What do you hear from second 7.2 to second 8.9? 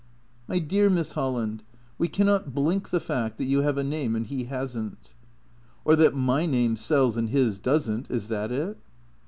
his doesn't. Is that it?"